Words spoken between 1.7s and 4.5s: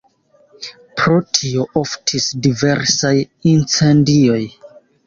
oftis diversaj incendioj.